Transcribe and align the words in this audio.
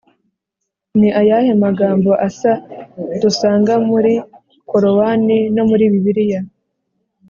ni 0.99 1.09
ayahe 1.21 1.51
magambo 1.63 2.11
asa 2.27 2.51
dusanga 3.21 3.73
muri 3.89 4.13
korowani 4.69 5.37
no 5.55 5.63
muri 5.69 5.83
bibiliya? 5.91 6.39